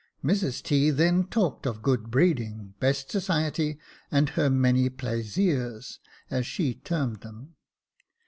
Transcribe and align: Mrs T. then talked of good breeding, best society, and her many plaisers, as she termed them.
Mrs 0.25 0.63
T. 0.63 0.89
then 0.89 1.25
talked 1.25 1.67
of 1.67 1.83
good 1.83 2.09
breeding, 2.09 2.73
best 2.79 3.11
society, 3.11 3.77
and 4.09 4.29
her 4.29 4.49
many 4.49 4.89
plaisers, 4.89 5.99
as 6.31 6.47
she 6.47 6.73
termed 6.73 7.21
them. 7.21 7.53